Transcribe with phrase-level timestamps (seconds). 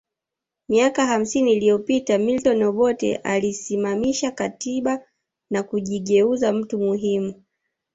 [0.69, 5.01] Miaka hamsini iliyopita Milton Obote aliisimamisha katiba
[5.51, 7.33] na kujigeuza mtu muhimu